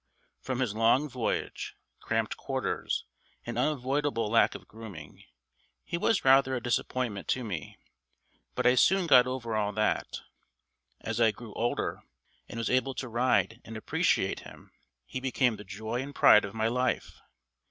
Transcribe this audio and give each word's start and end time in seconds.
From 0.39 0.61
his 0.61 0.73
long 0.73 1.07
voyage, 1.07 1.75
cramped 1.99 2.35
quarters, 2.35 3.05
and 3.45 3.55
unavoidable 3.55 4.31
lack 4.31 4.55
of 4.55 4.67
grooming, 4.67 5.21
he 5.83 5.95
was 5.95 6.25
rather 6.25 6.55
a 6.55 6.59
disappointment 6.59 7.27
to 7.27 7.43
me, 7.43 7.77
but 8.55 8.65
I 8.65 8.73
soon 8.73 9.05
got 9.05 9.27
over 9.27 9.55
all 9.55 9.71
that. 9.73 10.21
As 11.01 11.21
I 11.21 11.29
grew 11.29 11.53
older, 11.53 12.01
and 12.49 12.57
was 12.57 12.67
able 12.71 12.95
to 12.95 13.07
ride 13.07 13.61
and 13.63 13.77
appreciate 13.77 14.39
him, 14.39 14.71
he 15.05 15.19
became 15.19 15.57
the 15.57 15.63
joy 15.63 16.01
and 16.01 16.15
pride 16.15 16.45
of 16.45 16.55
my 16.55 16.67
life. 16.67 17.19